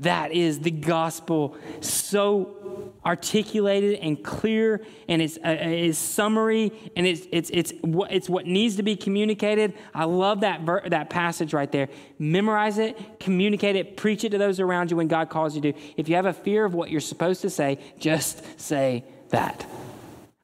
[0.00, 7.26] That is the gospel so articulated and clear and it's, uh, it's summary and it's,
[7.30, 9.74] it's, it's, what, it's what needs to be communicated.
[9.94, 11.88] I love that, ver- that passage right there.
[12.18, 15.72] Memorize it, communicate it, preach it to those around you when God calls you to.
[15.96, 19.66] If you have a fear of what you're supposed to say, just say that.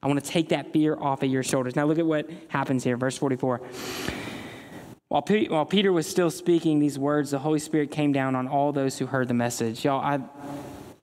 [0.01, 1.75] I want to take that fear off of your shoulders.
[1.75, 3.61] Now look at what happens here, verse 44.
[5.09, 8.73] While, while Peter was still speaking these words, the Holy Spirit came down on all
[8.73, 9.85] those who heard the message.
[9.85, 10.19] Y'all, I,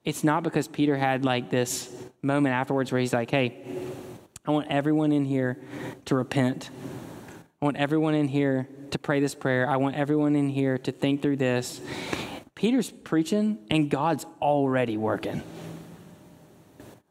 [0.04, 1.90] it's not because Peter had like this
[2.20, 3.64] moment afterwards where he's like, hey,
[4.44, 5.58] I want everyone in here
[6.04, 6.68] to repent.
[7.62, 9.70] I want everyone in here to pray this prayer.
[9.70, 11.80] I want everyone in here to think through this.
[12.54, 15.42] Peter's preaching, and God's already working.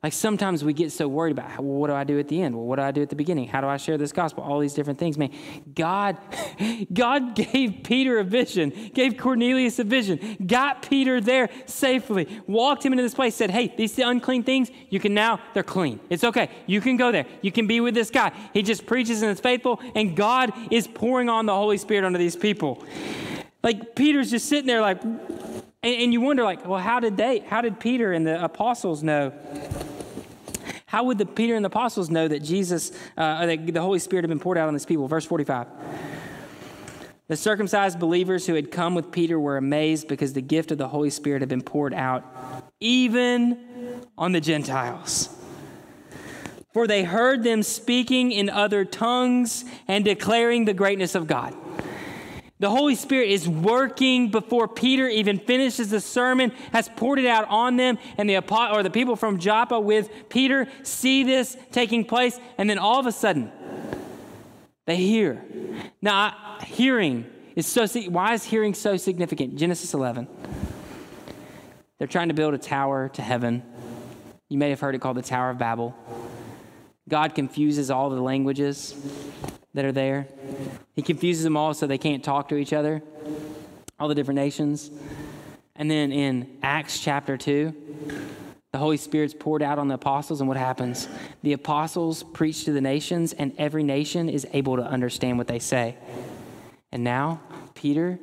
[0.03, 2.55] Like sometimes we get so worried about, well, what do I do at the end?
[2.55, 3.47] Well, what do I do at the beginning?
[3.47, 4.43] How do I share this gospel?
[4.43, 5.17] All these different things.
[5.17, 5.31] Man,
[5.73, 6.17] God,
[6.93, 12.91] God gave Peter a vision, gave Cornelius a vision, got Peter there safely, walked him
[12.91, 16.01] into this place, said, hey, these unclean things, you can now, they're clean.
[16.09, 16.49] It's okay.
[16.67, 17.25] You can go there.
[17.41, 18.33] You can be with this guy.
[18.53, 22.19] He just preaches and is faithful, and God is pouring on the Holy Spirit onto
[22.19, 22.83] these people.
[23.63, 25.01] Like Peter's just sitting there like,
[25.83, 29.03] and, and you wonder like, well, how did they, how did Peter and the apostles
[29.03, 29.33] know?
[30.85, 34.23] How would the Peter and the apostles know that Jesus, uh, that the Holy Spirit
[34.23, 35.07] had been poured out on these people?
[35.07, 35.67] Verse 45.
[37.27, 40.87] The circumcised believers who had come with Peter were amazed because the gift of the
[40.87, 42.23] Holy Spirit had been poured out
[42.79, 45.29] even on the Gentiles.
[46.73, 51.55] For they heard them speaking in other tongues and declaring the greatness of God.
[52.63, 57.45] The Holy Spirit is working before Peter even finishes the sermon, has poured it out
[57.49, 62.39] on them, and the or the people from Joppa with Peter see this taking place,
[62.57, 63.51] and then all of a sudden,
[64.85, 65.43] they hear.
[66.01, 67.25] Now, hearing
[67.57, 67.85] is so.
[68.03, 69.57] Why is hearing so significant?
[69.57, 70.29] Genesis 11.
[71.99, 73.61] They're trying to build a tower to heaven.
[74.47, 75.93] You may have heard it called the Tower of Babel.
[77.09, 78.95] God confuses all the languages
[79.73, 80.27] that are there.
[80.95, 83.01] He confuses them all so they can't talk to each other,
[83.99, 84.91] all the different nations.
[85.75, 87.73] And then in Acts chapter 2,
[88.71, 91.07] the Holy Spirit's poured out on the apostles, and what happens?
[91.41, 95.59] The apostles preach to the nations, and every nation is able to understand what they
[95.59, 95.95] say.
[96.91, 97.41] And now,
[97.75, 98.19] Peter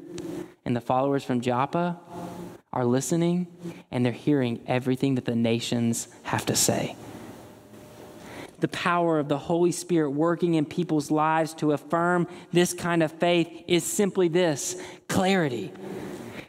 [0.64, 1.98] and the followers from Joppa
[2.72, 3.48] are listening,
[3.90, 6.96] and they're hearing everything that the nations have to say
[8.60, 13.12] the power of the Holy Spirit working in people's lives to affirm this kind of
[13.12, 15.72] faith is simply this clarity.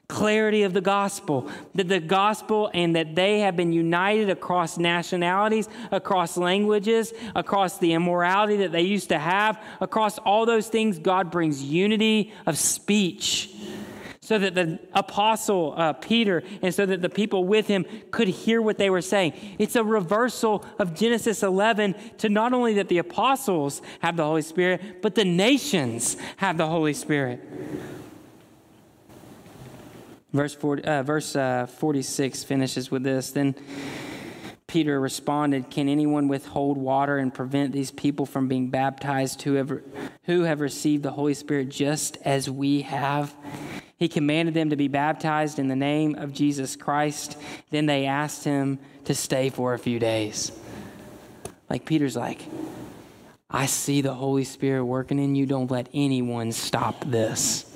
[0.08, 5.70] Clarity of the gospel, that the gospel and that they have been united across nationalities,
[5.90, 11.32] across languages, across the immorality that they used to have, across all those things, God
[11.32, 13.56] brings unity of speech
[14.32, 18.62] so that the apostle uh, Peter and so that the people with him could hear
[18.62, 19.34] what they were saying.
[19.60, 24.42] It's a reversal of Genesis 11 to not only that the apostles have the Holy
[24.42, 27.42] Spirit, but the nations have the Holy Spirit.
[30.32, 33.32] Verse, 40, uh, verse uh, 46 finishes with this.
[33.32, 33.54] Then
[34.66, 39.82] Peter responded, Can anyone withhold water and prevent these people from being baptized who have,
[40.24, 43.36] who have received the Holy Spirit just as we have?
[44.02, 47.38] He commanded them to be baptized in the name of Jesus Christ.
[47.70, 50.52] Then they asked him to stay for a few days.
[51.70, 52.42] Like Peter's like,
[53.48, 55.46] I see the Holy Spirit working in you.
[55.46, 57.72] Don't let anyone stop this.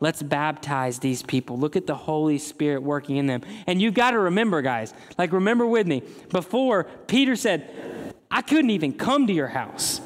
[0.00, 1.58] Let's baptize these people.
[1.58, 3.40] Look at the Holy Spirit working in them.
[3.66, 8.68] And you've got to remember, guys, like remember with me, before Peter said, I couldn't
[8.68, 10.02] even come to your house.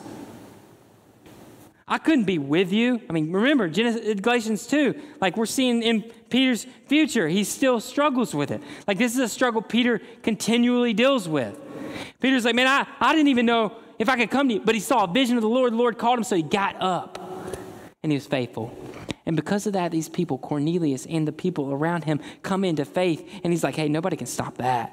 [1.87, 3.01] I couldn't be with you.
[3.09, 8.35] I mean, remember Genesis, Galatians 2, like we're seeing in Peter's future, he still struggles
[8.35, 8.63] with it.
[8.87, 11.59] Like this is a struggle Peter continually deals with.
[12.21, 14.61] Peter's like, man, I, I didn't even know if I could come to you.
[14.61, 15.73] But he saw a vision of the Lord.
[15.73, 17.19] The Lord called him, so he got up
[18.03, 18.77] and he was faithful.
[19.25, 23.29] And because of that, these people, Cornelius and the people around him, come into faith.
[23.45, 24.93] And he's like, hey, nobody can stop that.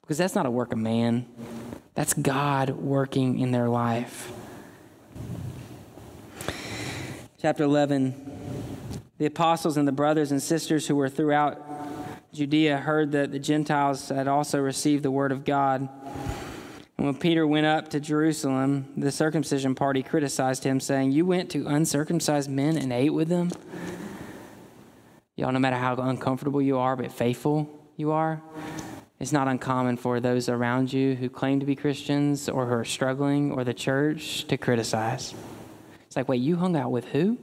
[0.00, 1.26] Because that's not a work of man,
[1.94, 4.30] that's God working in their life.
[7.38, 8.14] Chapter 11
[9.18, 11.62] The apostles and the brothers and sisters who were throughout
[12.32, 15.86] Judea heard that the Gentiles had also received the word of God.
[16.96, 21.50] And when Peter went up to Jerusalem, the circumcision party criticized him, saying, You went
[21.50, 23.50] to uncircumcised men and ate with them?
[25.36, 27.68] Y'all, no matter how uncomfortable you are, but faithful
[27.98, 28.40] you are,
[29.20, 32.84] it's not uncommon for those around you who claim to be Christians or who are
[32.84, 35.34] struggling or the church to criticize.
[36.16, 37.36] It's like, wait, you hung out with who?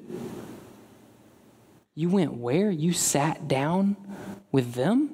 [1.94, 2.72] You went where?
[2.72, 3.96] You sat down
[4.52, 5.12] with them?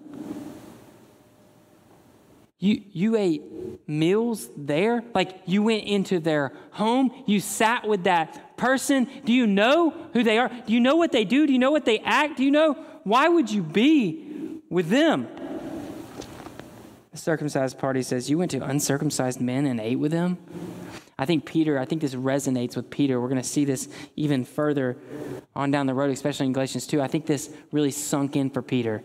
[2.58, 3.44] You, you ate
[3.86, 5.04] meals there?
[5.14, 7.12] Like you went into their home?
[7.28, 9.10] You sat with that person?
[9.26, 10.48] Do you know who they are?
[10.48, 11.46] Do you know what they do?
[11.46, 12.38] Do you know what they act?
[12.38, 15.28] Do you know why would you be with them?
[17.12, 20.38] The circumcised party says, You went to uncircumcised men and ate with them?
[21.20, 23.20] I think Peter, I think this resonates with Peter.
[23.20, 24.98] We're going to see this even further
[25.54, 27.02] on down the road, especially in Galatians 2.
[27.02, 29.04] I think this really sunk in for Peter.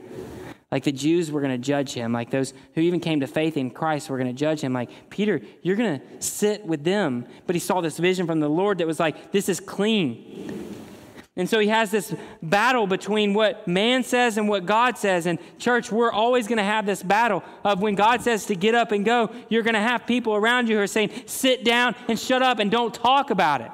[0.71, 2.13] Like the Jews were going to judge him.
[2.13, 4.73] Like those who even came to faith in Christ were going to judge him.
[4.73, 7.27] Like, Peter, you're going to sit with them.
[7.49, 10.64] But he saw this vision from the Lord that was like, this is clean.
[11.37, 15.27] And so he has this battle between what man says and what God says.
[15.27, 18.77] And church, we're always going to have this battle of when God says to get
[18.77, 21.97] up and go, you're going to have people around you who are saying, sit down
[22.07, 23.71] and shut up and don't talk about it.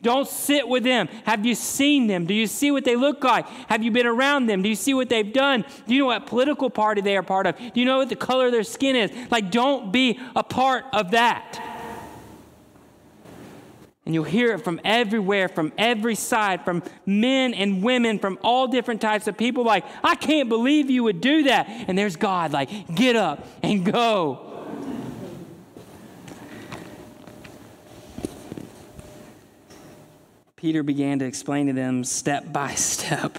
[0.00, 1.06] Don't sit with them.
[1.24, 2.24] Have you seen them?
[2.24, 3.46] Do you see what they look like?
[3.68, 4.62] Have you been around them?
[4.62, 5.66] Do you see what they've done?
[5.86, 7.58] Do you know what political party they are part of?
[7.58, 9.10] Do you know what the color of their skin is?
[9.30, 11.75] Like, don't be a part of that.
[14.06, 18.68] And you'll hear it from everywhere, from every side, from men and women, from all
[18.68, 21.66] different types of people, like, I can't believe you would do that.
[21.68, 24.46] And there's God, like, get up and go.
[30.54, 33.38] Peter began to explain to them step by step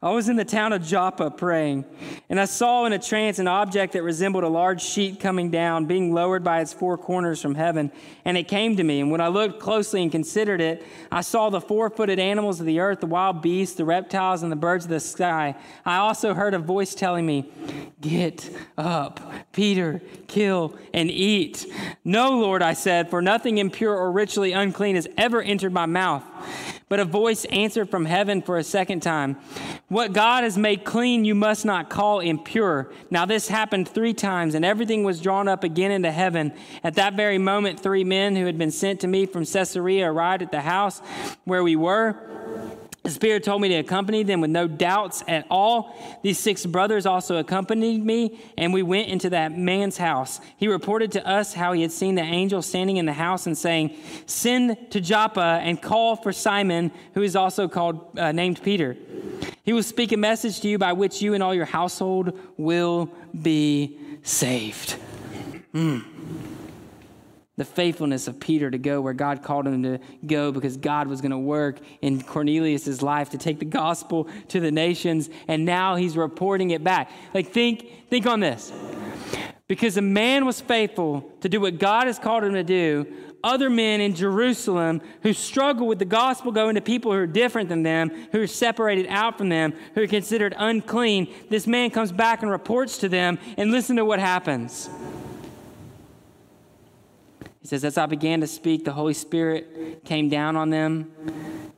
[0.00, 1.84] I was in the town of Joppa praying,
[2.28, 5.86] and I saw in a trance an object that resembled a large sheet coming down,
[5.86, 7.90] being lowered by its four corners from heaven.
[8.24, 11.50] And it came to me, and when I looked closely and considered it, I saw
[11.50, 14.84] the four footed animals of the earth, the wild beasts, the reptiles, and the birds
[14.84, 15.56] of the sky.
[15.84, 17.50] I also heard a voice telling me,
[18.00, 19.18] Get up,
[19.50, 21.66] Peter, kill and eat.
[22.04, 26.22] No, Lord, I said, for nothing impure or ritually unclean has ever entered my mouth.
[26.88, 29.36] But a voice answered from heaven for a second time
[29.88, 32.90] What God has made clean, you must not call impure.
[33.10, 36.52] Now, this happened three times, and everything was drawn up again into heaven.
[36.82, 40.42] At that very moment, three men who had been sent to me from Caesarea arrived
[40.42, 41.00] at the house
[41.44, 42.16] where we were.
[43.04, 45.96] The Spirit told me to accompany them with no doubts at all.
[46.22, 50.40] These six brothers also accompanied me, and we went into that man's house.
[50.58, 53.56] He reported to us how he had seen the angel standing in the house and
[53.56, 58.96] saying, Send to Joppa and call for Simon, who is also called uh, named Peter.
[59.62, 63.10] He will speak a message to you by which you and all your household will
[63.40, 64.96] be saved.
[65.72, 66.17] Mm
[67.58, 71.20] the faithfulness of Peter to go where God called him to go because God was
[71.20, 75.96] going to work in Cornelius's life to take the gospel to the nations and now
[75.96, 77.10] he's reporting it back.
[77.34, 78.72] Like think think on this.
[79.66, 83.06] Because a man was faithful to do what God has called him to do,
[83.42, 87.68] other men in Jerusalem who struggle with the gospel going to people who are different
[87.68, 91.32] than them, who are separated out from them, who are considered unclean.
[91.50, 94.88] This man comes back and reports to them, and listen to what happens.
[97.68, 101.12] He says, As I began to speak, the Holy Spirit came down on them,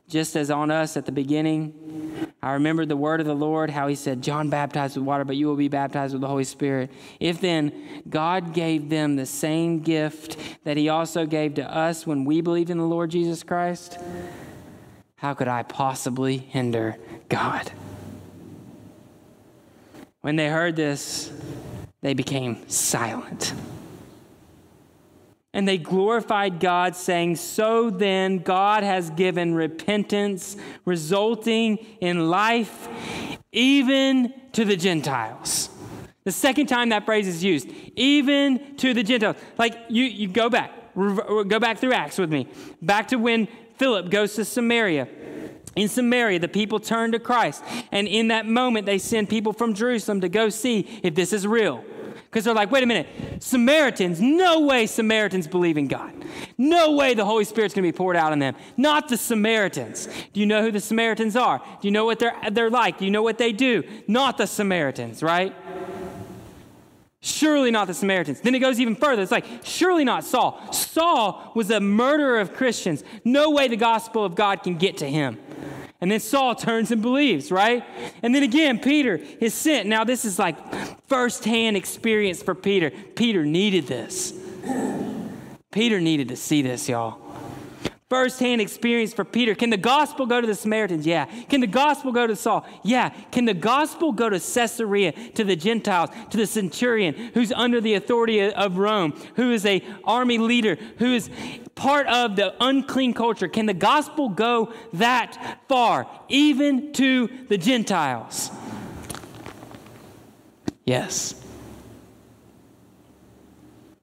[0.09, 2.31] just as on us at the beginning.
[2.41, 5.35] I remembered the word of the Lord, how he said, John baptized with water, but
[5.35, 6.93] you will be baptized with the Holy Spirit.
[7.19, 12.25] If then God gave them the same gift that he also gave to us when
[12.25, 13.99] we believed in the Lord Jesus Christ,
[15.17, 16.99] how could I possibly hinder
[17.29, 17.73] God?
[20.21, 21.33] When they heard this,
[22.01, 23.55] they became silent.
[25.53, 32.89] And they glorified God, saying, So then, God has given repentance, resulting in life,
[33.53, 35.71] even to the Gentiles.
[36.25, 39.37] The second time that phrase is used, even to the Gentiles.
[39.59, 42.47] Like you, you go back, go back through Acts with me,
[42.83, 45.09] back to when Philip goes to Samaria.
[45.77, 47.65] In Samaria, the people turn to Christ.
[47.91, 51.47] And in that moment, they send people from Jerusalem to go see if this is
[51.47, 51.85] real.
[52.31, 53.09] Because they're like, wait a minute,
[53.43, 56.15] Samaritans, no way Samaritans believe in God.
[56.57, 58.55] No way the Holy Spirit's going to be poured out on them.
[58.77, 60.07] Not the Samaritans.
[60.33, 61.59] Do you know who the Samaritans are?
[61.59, 62.99] Do you know what they're, they're like?
[62.99, 63.83] Do you know what they do?
[64.07, 65.53] Not the Samaritans, right?
[67.21, 68.41] Surely not the Samaritans.
[68.41, 69.23] Then it goes even further.
[69.23, 70.73] It's like, surely not Saul.
[70.73, 73.03] Saul was a murderer of Christians.
[73.25, 75.37] No way the gospel of God can get to him.
[76.01, 77.85] And then Saul turns and believes, right?
[78.23, 79.87] And then again, Peter is sent.
[79.87, 80.57] Now, this is like
[81.09, 82.91] firsthand experience for Peter.
[82.91, 84.33] Peter needed this.
[85.71, 87.21] Peter needed to see this, y'all.
[88.11, 89.55] Firsthand experience for Peter.
[89.55, 91.07] Can the gospel go to the Samaritans?
[91.07, 91.27] Yeah.
[91.49, 92.67] Can the gospel go to Saul?
[92.83, 93.11] Yeah.
[93.31, 97.95] Can the gospel go to Caesarea, to the Gentiles, to the centurion who's under the
[97.95, 101.31] authority of Rome, who is a army leader, who is
[101.81, 103.49] part of the unclean culture?
[103.49, 108.51] Can the gospel go that far, even to the Gentiles?
[110.85, 111.43] Yes.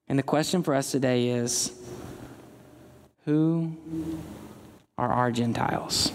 [0.10, 1.72] And the question for us today is
[3.26, 3.78] who
[4.98, 6.12] are our Gentiles?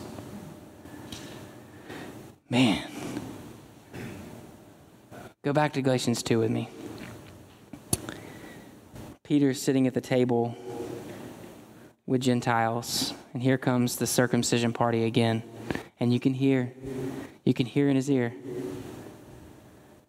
[2.50, 2.90] Man.
[5.42, 6.68] Go back to Galatians 2 with me.
[9.22, 10.56] Peter's sitting at the table
[12.06, 15.42] with Gentiles, and here comes the circumcision party again.
[16.00, 16.72] And you can hear,
[17.44, 18.34] you can hear in his ear,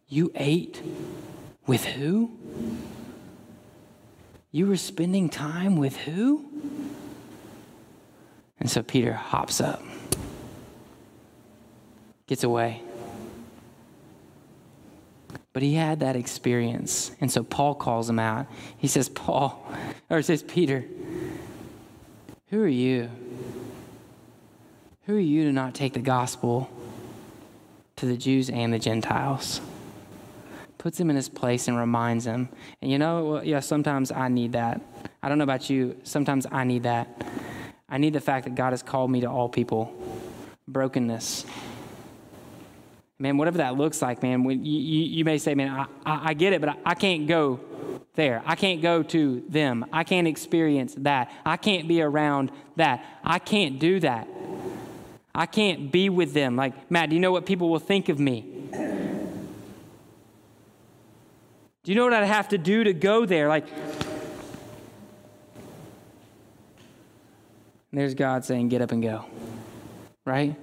[0.08, 0.82] You ate
[1.68, 2.32] with who?
[4.52, 6.46] You were spending time with who?
[8.60, 9.84] And so Peter hops up,
[12.28, 12.82] gets away.
[15.54, 17.12] But he had that experience.
[17.22, 18.48] And so Paul calls him out.
[18.78, 19.64] He says, Paul,
[20.10, 20.86] or says, Peter,
[22.54, 23.10] who are you?
[25.08, 26.70] Who are you to not take the gospel
[27.96, 29.60] to the Jews and the Gentiles?
[30.78, 32.50] Puts him in his place and reminds him.
[32.80, 34.82] And you know, well, yeah, sometimes I need that.
[35.24, 37.26] I don't know about you, sometimes I need that.
[37.90, 39.92] I need the fact that God has called me to all people.
[40.68, 41.48] Brokenness.
[43.18, 46.30] Man, whatever that looks like, man, when you, you, you may say, man, I, I,
[46.30, 47.60] I get it, but I, I can't go
[48.16, 48.42] there.
[48.46, 49.86] I can't go to them.
[49.92, 51.32] I can't experience that.
[51.46, 53.04] I can't be around that.
[53.24, 54.28] I can't do that.
[55.36, 56.56] I can't be with them.
[56.56, 58.42] Like, Matt, do you know what people will think of me?
[61.84, 63.50] Do you know what I'd have to do to go there?
[63.50, 63.66] Like,
[67.92, 69.26] there's God saying, Get up and go.
[70.26, 70.56] Right?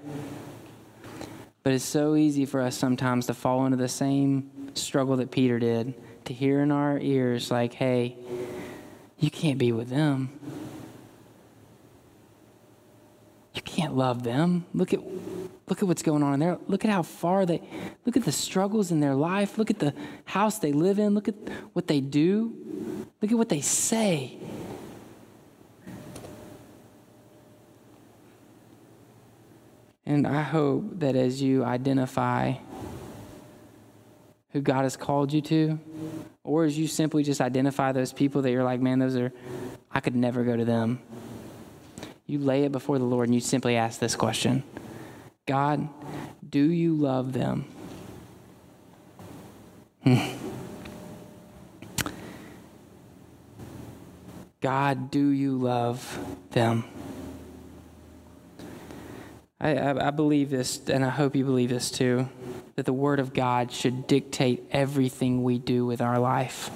[1.62, 5.59] But it's so easy for us sometimes to fall into the same struggle that Peter
[5.59, 5.94] did,
[6.31, 8.16] to hear in our ears, like, hey,
[9.19, 10.31] you can't be with them.
[13.53, 14.64] You can't love them.
[14.73, 15.01] Look at
[15.66, 16.57] look at what's going on in there.
[16.69, 17.61] Look at how far they
[18.07, 19.59] look at the struggles in their life.
[19.59, 19.93] Look at the
[20.25, 21.16] house they live in.
[21.16, 21.35] Look at
[21.73, 22.55] what they do.
[23.21, 24.38] Look at what they say.
[30.07, 32.55] And I hope that as you identify
[34.52, 35.78] who God has called you to,
[36.44, 39.32] or as you simply just identify those people that you're like, man, those are,
[39.92, 41.00] I could never go to them.
[42.26, 44.62] You lay it before the Lord and you simply ask this question
[45.46, 45.88] God,
[46.48, 47.64] do you love them?
[50.04, 50.36] Hmm.
[54.61, 56.18] God, do you love
[56.51, 56.84] them?
[59.61, 62.28] I, I, believe this, and I hope you believe this too,
[62.76, 66.70] that the Word of God should dictate everything we do with our life.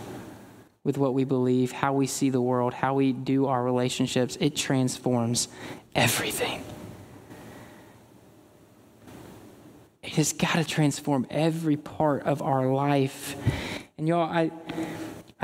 [0.85, 4.55] with what we believe, how we see the world, how we do our relationships, it
[4.55, 5.49] transforms
[5.95, 6.63] everything.
[10.03, 13.35] It has got to transform every part of our life.
[13.97, 14.51] And y'all, I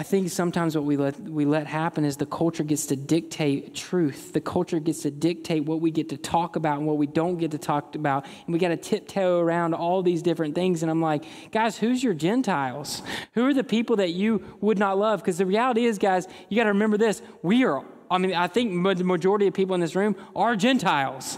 [0.00, 3.74] I think sometimes what we let, we let happen is the culture gets to dictate
[3.74, 4.32] truth.
[4.32, 7.36] The culture gets to dictate what we get to talk about and what we don't
[7.36, 8.24] get to talk about.
[8.46, 10.80] And we got to tiptoe around all these different things.
[10.80, 13.02] And I'm like, guys, who's your Gentiles?
[13.34, 15.20] Who are the people that you would not love?
[15.20, 17.20] Because the reality is, guys, you got to remember this.
[17.42, 21.36] We are, I mean, I think the majority of people in this room are Gentiles.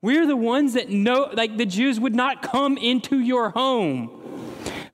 [0.00, 4.17] We're the ones that know, like the Jews would not come into your home.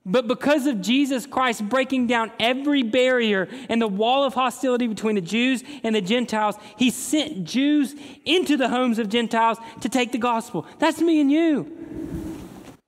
[0.07, 5.14] But because of Jesus Christ breaking down every barrier and the wall of hostility between
[5.14, 7.94] the Jews and the Gentiles, he sent Jews
[8.24, 10.66] into the homes of Gentiles to take the gospel.
[10.78, 11.72] That's me and you.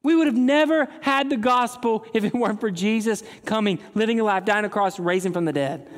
[0.03, 4.25] We would have never had the gospel if it weren't for Jesus coming, living a
[4.25, 5.89] life, dying on a cross, raising from the dead.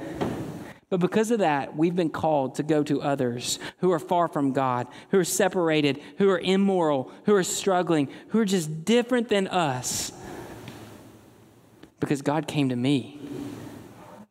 [0.89, 4.53] But because of that, we've been called to go to others who are far from
[4.53, 9.49] God, who are separated, who are immoral, who are struggling, who are just different than
[9.49, 10.13] us
[12.01, 13.21] because God came to me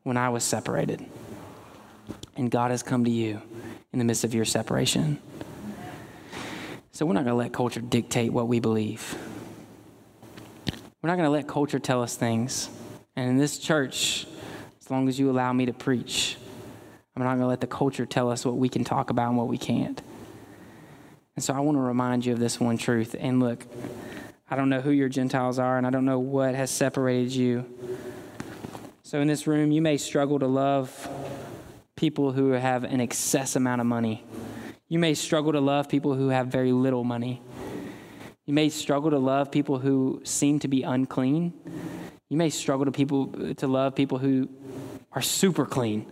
[0.04, 1.06] when I was separated.
[2.36, 3.42] And God has come to you
[3.92, 5.20] in the midst of your separation.
[6.92, 9.18] So we're not going to let culture dictate what we believe.
[11.02, 12.70] We're not going to let culture tell us things.
[13.16, 14.28] And in this church,
[14.82, 16.38] as long as you allow me to preach,
[17.16, 19.38] I'm not going to let the culture tell us what we can talk about and
[19.38, 20.02] what we can't.
[21.36, 23.16] And so I want to remind you of this one truth.
[23.20, 23.66] And look,
[24.50, 27.66] I don't know who your Gentiles are, and I don't know what has separated you.
[29.04, 31.10] So, in this room, you may struggle to love
[31.98, 34.24] people who have an excess amount of money.
[34.88, 37.42] You may struggle to love people who have very little money.
[38.46, 41.54] You may struggle to love people who seem to be unclean.
[42.30, 44.48] You may struggle to people to love people who
[45.12, 46.10] are super clean.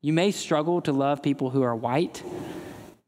[0.00, 2.22] You may struggle to love people who are white.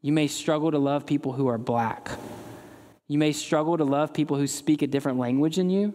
[0.03, 2.11] You may struggle to love people who are black.
[3.09, 5.95] You may struggle to love people who speak a different language than you,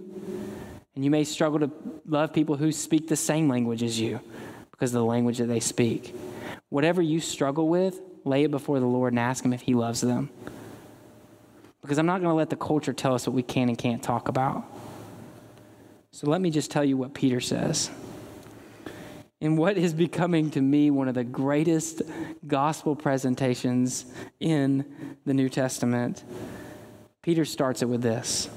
[0.96, 1.72] and you may struggle to
[2.08, 4.20] love people who speak the same language as you
[4.72, 6.16] because of the language that they speak.
[6.70, 10.02] Whatever you struggle with, lay it before the Lord and ask Him if He loves
[10.02, 10.32] them.
[11.82, 14.02] Because I'm not going to let the culture tell us what we can and can't
[14.02, 14.64] talk about.
[16.12, 17.92] So let me just tell you what Peter says.
[19.40, 22.02] In what is becoming to me one of the greatest
[22.48, 24.06] gospel presentations
[24.40, 26.24] in the New Testament.
[27.24, 28.50] Peter starts it with this.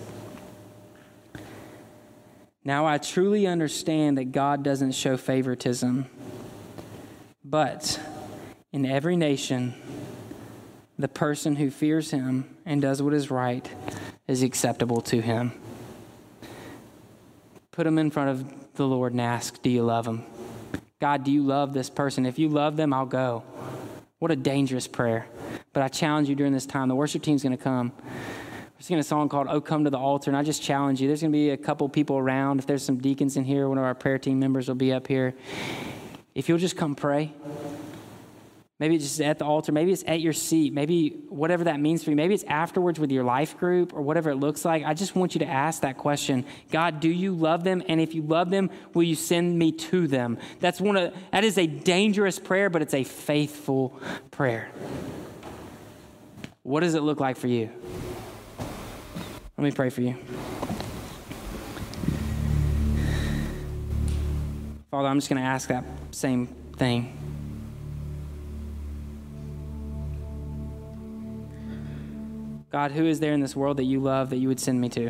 [2.64, 6.06] Now I truly understand that God doesn't show favoritism,
[7.44, 8.00] but
[8.72, 9.72] in every nation,
[10.98, 13.70] the person who fears him and does what is right
[14.26, 15.52] is acceptable to him.
[17.70, 20.24] Put him in front of the Lord and ask, Do you love him?
[21.00, 22.26] God, do you love this person?
[22.26, 23.44] If you love them, I'll go.
[24.18, 25.26] What a dangerous prayer.
[25.72, 26.88] But I challenge you during this time.
[26.88, 27.92] The worship team's going to come.
[28.76, 31.08] We're singing a song called Oh Come to the Altar, and I just challenge you.
[31.08, 32.58] There's going to be a couple people around.
[32.58, 35.06] If there's some deacons in here, one of our prayer team members will be up
[35.06, 35.34] here.
[36.34, 37.32] If you'll just come pray,
[38.78, 42.04] maybe it's just at the altar, maybe it's at your seat, maybe whatever that means
[42.04, 44.84] for you, maybe it's afterwards with your life group or whatever it looks like.
[44.84, 47.82] I just want you to ask that question God, do you love them?
[47.88, 50.36] And if you love them, will you send me to them?
[50.60, 53.98] That's one of, that is a dangerous prayer, but it's a faithful
[54.30, 54.68] prayer.
[56.62, 57.70] What does it look like for you?
[59.58, 60.16] Let me pray for you.
[64.90, 66.46] Father, I'm just going to ask that same
[66.76, 67.16] thing.
[72.70, 74.90] God, who is there in this world that you love that you would send me
[74.90, 75.08] to?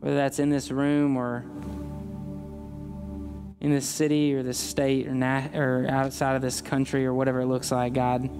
[0.00, 1.44] Whether that's in this room or
[3.60, 7.40] in this city or this state or, nat- or outside of this country or whatever
[7.40, 8.30] it looks like, God,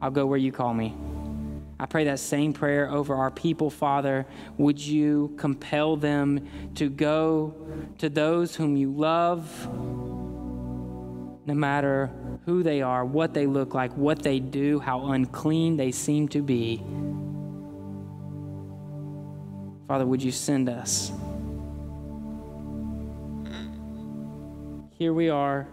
[0.00, 0.94] I'll go where you call me.
[1.78, 4.26] I pray that same prayer over our people, Father.
[4.56, 7.54] Would you compel them to go
[7.98, 9.68] to those whom you love,
[11.46, 12.10] no matter
[12.46, 16.40] who they are, what they look like, what they do, how unclean they seem to
[16.40, 16.82] be?
[19.86, 21.12] Father, would you send us?
[24.92, 25.68] Here we are.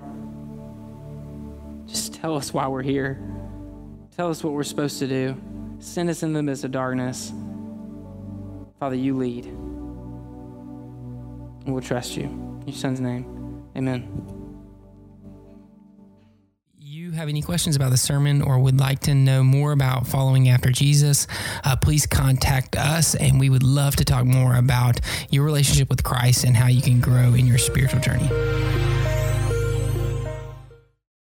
[1.86, 3.20] Just tell us why we're here.
[4.18, 5.38] Tell us what we're supposed to do.
[5.84, 7.34] Send us in the midst of darkness.
[8.79, 9.47] Father, you lead.
[11.65, 12.23] And we'll trust you.
[12.23, 13.65] In your son's name.
[13.75, 14.07] Amen.
[16.79, 20.47] You have any questions about the sermon or would like to know more about following
[20.47, 21.27] after Jesus,
[21.65, 26.01] uh, please contact us and we would love to talk more about your relationship with
[26.01, 28.29] Christ and how you can grow in your spiritual journey.